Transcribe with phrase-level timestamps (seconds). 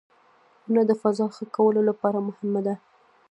[0.67, 2.75] •ونه د فضا ښه کولو لپاره مهمه ده.